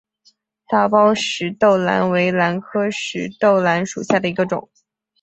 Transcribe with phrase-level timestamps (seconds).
[0.67, 4.67] 大苞石豆兰为兰科石豆兰属下的一个种。